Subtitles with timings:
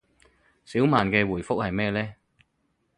[0.65, 2.15] 小曼嘅回覆係咩呢